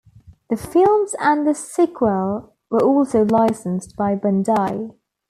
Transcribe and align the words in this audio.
The 0.49 0.57
films 0.57 1.13
and 1.19 1.45
the 1.45 1.53
sequel 1.53 2.55
were 2.71 2.83
also 2.83 3.23
licensed 3.23 3.95
by 3.95 4.15
Bandai. 4.15 4.95